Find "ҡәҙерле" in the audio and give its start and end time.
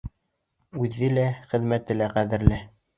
2.19-2.65